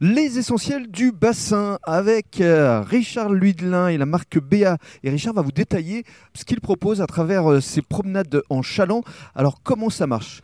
Les 0.00 0.38
essentiels 0.38 0.86
du 0.86 1.10
bassin 1.10 1.78
avec 1.82 2.40
euh, 2.40 2.82
Richard 2.82 3.30
Luidelin 3.30 3.88
et 3.88 3.98
la 3.98 4.06
marque 4.06 4.38
Béa. 4.40 4.76
Et 5.02 5.10
Richard 5.10 5.34
va 5.34 5.42
vous 5.42 5.50
détailler 5.50 6.04
ce 6.34 6.44
qu'il 6.44 6.60
propose 6.60 7.00
à 7.00 7.06
travers 7.06 7.50
euh, 7.50 7.60
ses 7.60 7.82
promenades 7.82 8.42
en 8.48 8.62
chaland. 8.62 9.02
Alors 9.34 9.60
comment 9.64 9.90
ça 9.90 10.06
marche? 10.06 10.40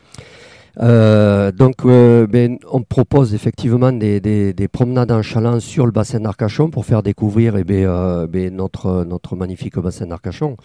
Euh, 0.80 1.52
donc, 1.52 1.84
euh, 1.84 2.26
ben, 2.26 2.58
on 2.72 2.82
propose 2.82 3.32
effectivement 3.32 3.92
des, 3.92 4.18
des- 4.18 4.52
des 4.52 4.66
promenades 4.66 5.12
en 5.12 5.22
chaland 5.22 5.60
sur 5.60 5.86
le 5.86 5.92
bassin 5.92 6.18
d'Arcachon 6.18 6.68
pour 6.68 6.84
faire 6.84 7.04
découvrir 7.04 7.56
eh 7.56 7.62
ben, 7.62 7.84
euh, 7.86 8.26
ben, 8.26 8.52
notre, 8.52 9.04
notre 9.04 9.36
magnifique 9.36 9.78
bassin 9.78 10.06
d'Arcachon. 10.06 10.56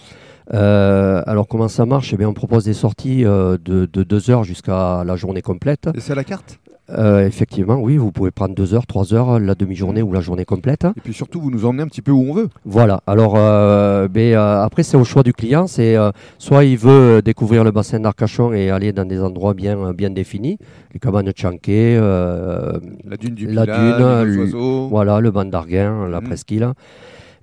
Alors, 0.52 1.48
comment 1.48 1.68
ça 1.68 1.86
marche? 1.86 2.12
Eh 2.12 2.18
bien, 2.18 2.28
On 2.28 2.34
propose 2.34 2.64
des 2.66 2.74
sorties 2.74 3.22
de, 3.22 3.60
de 3.86 4.04
deux 4.04 4.32
heures 4.32 4.44
jusqu'à 4.44 5.04
la 5.06 5.16
journée 5.16 5.44
complète. 5.44 5.88
Et 5.94 6.00
C'est 6.00 6.14
à 6.14 6.16
la 6.16 6.24
carte? 6.24 6.60
Euh, 6.92 7.26
effectivement, 7.28 7.76
oui, 7.76 7.98
vous 7.98 8.12
pouvez 8.12 8.32
prendre 8.32 8.56
deux 8.56 8.74
heures, 8.74 8.88
trois 8.88 9.14
heures, 9.14 9.40
la 9.40 9.54
demi-journée 9.56 10.02
ou 10.02 10.12
la 10.12 10.22
journée 10.22 10.46
complète. 10.46 10.86
Et 10.98 11.02
puis 11.02 11.14
surtout, 11.14 11.40
vous 11.40 11.52
nous 11.52 11.66
emmenez 11.66 11.84
un 11.84 11.88
petit 11.88 12.02
peu 12.02 12.12
où 12.12 12.22
on 12.30 12.34
veut. 12.34 12.50
Voilà. 12.66 13.02
Alors, 13.06 13.36
euh, 13.38 14.08
euh, 14.18 14.64
après, 14.64 14.84
c'est 14.84 14.98
au 14.98 15.04
choix 15.04 15.22
du 15.24 15.34
client. 15.34 15.68
C'est 15.68 15.96
soit 16.40 16.64
il 16.66 16.78
veut 16.78 17.22
découvrir 17.22 17.64
le 17.64 17.72
bassin 17.72 18.00
d'Arcachon 18.00 18.54
et 18.54 18.70
aller 18.72 18.92
dans 18.92 19.06
des 19.06 19.22
endroits 19.22 19.54
bien, 19.54 19.94
bien 19.94 20.10
définis, 20.10 20.58
les 20.94 21.00
cabanes 21.00 21.26
de 21.28 21.34
Chanquet, 21.36 21.96
La 22.00 23.18
dune 23.20 23.36
du 23.36 23.46
La 23.48 23.66
Pilat, 23.66 24.24
dune, 24.26 24.32
les 24.46 24.52
le- 24.52 24.88
voilà, 24.90 25.20
le 25.20 25.32
banc 25.32 25.46
d'Arguin, 25.46 26.08
la 26.10 26.22
Mhm. 26.22 26.28
presqu'île. 26.28 26.68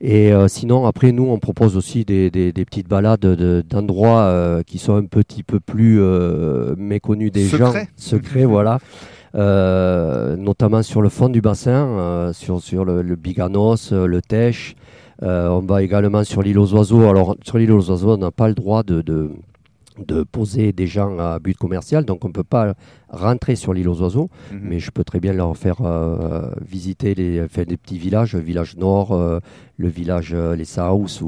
Et 0.00 0.30
euh, 0.32 0.46
sinon, 0.48 0.84
après, 0.86 1.10
nous, 1.12 1.24
on 1.24 1.38
propose 1.38 1.74
aussi 1.76 2.04
des, 2.04 2.30
des- 2.30 2.52
des 2.52 2.64
petites 2.66 2.88
balades 2.88 3.20
de- 3.20 3.64
d'endroits 3.68 4.22
euh, 4.24 4.62
qui 4.62 4.76
sont 4.78 4.94
un 4.96 5.04
petit 5.06 5.42
peu 5.42 5.58
plus 5.58 5.98
euh, 6.00 6.74
méconnus 6.76 7.32
des 7.32 7.46
gens. 7.46 7.72
Secrets, 7.96 8.44
voilà. 8.44 8.78
Euh, 9.34 10.36
notamment 10.36 10.82
sur 10.82 11.02
le 11.02 11.08
fond 11.08 11.28
du 11.28 11.40
bassin, 11.40 11.86
euh, 11.98 12.32
sur, 12.32 12.84
le, 12.84 13.02
Biganos, 13.16 13.92
euh, 13.92 14.06
le 14.06 14.22
Tèche. 14.22 14.76
Euh, 15.22 15.48
on 15.48 15.60
va 15.60 15.82
également 15.82 16.24
sur 16.24 16.42
l'île 16.42 16.58
aux 16.58 16.74
oiseaux. 16.74 17.08
Alors, 17.08 17.36
sur 17.44 17.58
l'île 17.58 17.72
aux 17.72 17.90
oiseaux, 17.90 18.14
on 18.14 18.18
n'a 18.18 18.30
pas 18.30 18.48
le 18.48 18.54
droit 18.54 18.82
de 18.82 19.32
poser 20.30 20.72
des 20.72 20.86
gens 20.86 21.18
à 21.18 21.38
but 21.38 21.56
commercial, 21.56 22.04
donc 22.04 22.24
on 22.24 22.28
ne 22.28 22.32
peut 22.32 22.44
pas 22.44 22.74
rentrer 23.08 23.56
sur 23.56 23.72
l'île 23.72 23.88
aux 23.88 24.00
oiseaux. 24.02 24.28
Mhm. 24.52 24.60
Mais 24.62 24.78
je 24.78 24.90
peux 24.90 25.04
très 25.04 25.20
bien 25.20 25.32
leur 25.32 25.56
faire 25.56 25.76
euh, 25.82 26.50
visiter 26.66 27.14
les, 27.14 27.40
des 27.40 27.76
petits 27.76 27.98
villages, 27.98 28.34
le 28.34 28.40
village 28.40 28.76
nord, 28.76 29.12
euh, 29.12 29.38
le 29.78 29.88
village 29.88 30.32
euh, 30.34 30.56
les 30.56 30.64
Sahaus 30.64 31.20
ou, 31.22 31.26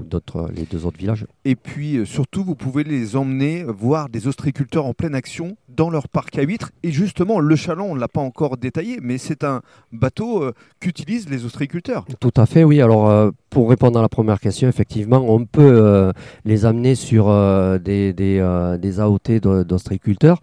ou 0.00 0.04
d'autres, 0.04 0.48
les 0.56 0.64
deux 0.64 0.86
autres 0.86 0.98
villages. 0.98 1.26
Et 1.44 1.54
puis 1.56 1.96
euh, 1.98 2.04
surtout, 2.04 2.42
vous 2.44 2.54
pouvez 2.54 2.82
les 2.84 3.16
emmener 3.16 3.64
voir 3.64 4.08
des 4.08 4.26
ostréiculteurs 4.26 4.86
en 4.86 4.94
pleine 4.94 5.14
action 5.14 5.56
dans 5.68 5.90
leur 5.90 6.08
parc 6.08 6.38
à 6.38 6.42
huîtres. 6.42 6.70
Et 6.82 6.90
justement, 6.92 7.40
le 7.40 7.56
chaland, 7.56 7.86
on 7.90 7.94
ne 7.94 8.00
l'a 8.00 8.08
pas 8.08 8.20
encore 8.20 8.56
détaillé, 8.56 8.98
mais 9.02 9.18
c'est 9.18 9.44
un 9.44 9.60
bateau 9.92 10.42
euh, 10.42 10.52
qu'utilisent 10.80 11.28
les 11.28 11.44
ostréiculteurs. 11.44 12.06
Tout 12.20 12.32
à 12.36 12.46
fait, 12.46 12.64
oui. 12.64 12.80
Alors, 12.80 13.08
euh, 13.08 13.30
pour 13.50 13.68
répondre 13.68 13.98
à 13.98 14.02
la 14.02 14.08
première 14.08 14.40
question, 14.40 14.68
effectivement, 14.68 15.24
on 15.28 15.44
peut 15.44 15.60
euh, 15.62 16.12
les 16.44 16.64
amener 16.64 16.94
sur 16.94 17.28
euh, 17.28 17.78
des, 17.78 18.12
des, 18.12 18.38
euh, 18.40 18.78
des 18.78 18.98
AOT 19.00 19.40
d'o- 19.42 19.64
d'ostréiculteurs, 19.64 20.40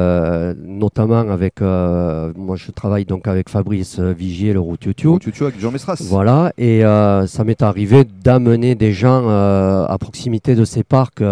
euh, 0.00 0.54
notamment 0.58 1.20
avec, 1.30 1.60
euh, 1.60 2.32
moi 2.36 2.56
je 2.56 2.70
travaille 2.70 3.04
donc 3.04 3.28
avec 3.28 3.48
Fabrice 3.48 3.98
euh, 3.98 4.12
Vigier, 4.12 4.52
le 4.52 4.60
routiotio. 4.60 5.18
Tu 5.18 5.32
tu 5.32 5.44
avec 5.44 5.60
Jean 5.60 5.70
Mestras. 5.70 6.02
Voilà, 6.08 6.52
et 6.56 6.84
euh, 6.84 7.26
ça 7.26 7.44
m'est 7.44 7.62
arrivé 7.62 8.04
d'amener 8.04 8.74
des 8.74 8.92
gens 8.92 9.28
à 9.28 9.96
proximité 9.98 10.54
de 10.54 10.64
ces 10.64 10.82
parcs 10.82 11.22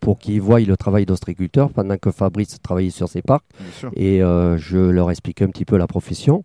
pour 0.00 0.18
qu'ils 0.18 0.40
voient 0.40 0.60
le 0.60 0.76
travail 0.76 1.06
d'ostréiculteur 1.06 1.70
pendant 1.70 1.96
que 1.96 2.10
Fabrice 2.10 2.60
travaillait 2.62 2.90
sur 2.90 3.08
ces 3.08 3.22
parcs 3.22 3.44
et 3.94 4.20
je 4.20 4.78
leur 4.78 5.10
expliquais 5.10 5.44
un 5.44 5.48
petit 5.48 5.64
peu 5.64 5.76
la 5.76 5.86
profession. 5.86 6.42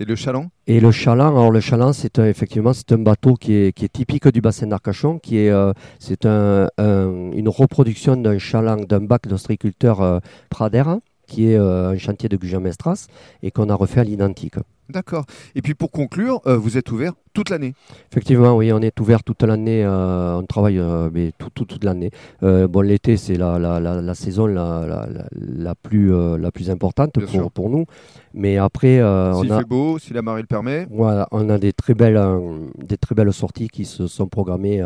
Et 0.00 0.04
le 0.04 0.16
chaland? 0.16 0.48
Et 0.66 0.80
le 0.80 0.90
chaland, 0.90 1.92
c'est 1.92 2.18
effectivement 2.18 2.72
un 2.90 2.98
bateau 2.98 3.34
qui 3.34 3.52
est, 3.54 3.92
typique 3.92 4.26
du 4.28 4.40
bassin 4.40 4.66
d'Arcachon, 4.66 5.18
qui 5.18 5.38
est 5.38 5.50
euh, 5.50 5.72
c'est 5.98 6.26
un, 6.26 6.68
un- 6.78 7.30
une 7.32 7.48
reproduction 7.48 8.16
d'un 8.16 8.38
chaland 8.38 8.76
d'un 8.88 9.00
bac 9.00 9.28
d'ostréiculteur 9.28 10.00
euh, 10.00 10.18
Pradère, 10.50 10.98
qui 11.26 11.48
est 11.50 11.56
euh, 11.56 11.90
un 11.90 11.98
chantier 11.98 12.28
de 12.28 12.36
Gujan 12.36 12.60
Mestras 12.60 13.06
et 13.42 13.50
qu'on 13.50 13.68
a 13.70 13.74
refait 13.74 14.00
à 14.00 14.04
l'identique. 14.04 14.56
D'accord. 14.90 15.24
Et 15.54 15.62
puis 15.62 15.74
pour 15.74 15.90
conclure, 15.90 16.40
euh, 16.46 16.56
vous 16.58 16.76
êtes 16.76 16.90
ouvert 16.92 17.12
toute 17.32 17.50
l'année. 17.50 17.74
Effectivement, 18.12 18.54
oui, 18.56 18.70
on 18.72 18.80
est 18.80 19.00
ouvert 19.00 19.24
toute 19.24 19.42
l'année, 19.42 19.82
euh, 19.84 20.36
on 20.36 20.44
travaille 20.44 20.78
euh, 20.78 21.08
mais 21.12 21.32
tout, 21.36 21.48
tout- 21.52 21.64
toute 21.64 21.82
l'année. 21.82 22.10
Bon, 22.42 22.80
l'été, 22.82 23.16
c'est 23.16 23.34
la, 23.36 23.58
la, 23.58 23.80
la, 23.80 24.00
la 24.02 24.14
saison 24.14 24.46
la, 24.46 24.84
la, 24.86 25.06
la, 25.10 25.24
la 25.32 25.74
plus, 25.74 26.12
la 26.38 26.52
plus 26.52 26.70
importante 26.70 27.12
pour, 27.24 27.50
pour 27.50 27.70
nous. 27.70 27.86
Mais 28.34 28.56
après, 28.58 29.00
S'il 29.40 29.48
fait 29.52 29.64
beau, 29.64 29.98
si 29.98 30.12
la 30.12 30.20
marée 30.22 30.42
le 30.42 30.46
permet. 30.46 30.86
voilà, 30.90 31.26
on 31.32 31.48
a 31.48 31.58
des 31.58 31.72
très, 31.72 31.94
belles, 31.94 32.20
des 32.78 32.98
très 32.98 33.14
belles 33.14 33.32
sorties 33.32 33.68
qui 33.68 33.84
se 33.86 34.06
sont 34.06 34.26
programmées 34.28 34.82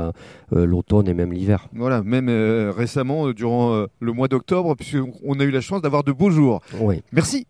l'automne 0.53 1.09
et 1.09 1.15
même 1.15 1.33
l'hiver. 1.33 1.67
Voilà, 1.75 2.03
même 2.03 2.29
récemment, 2.71 3.31
durant 3.33 3.85
le 4.01 4.13
mois 4.13 4.29
d'octobre, 4.29 4.77
puisqu'on 4.77 5.41
a 5.41 5.45
eu 5.45 5.51
la 5.51 5.61
chance 5.61 5.83
d'avoir 5.83 6.05
de 6.05 6.13
beaux 6.13 6.31
jours. 6.31 6.61
Oui. 6.81 7.03
Merci. 7.13 7.47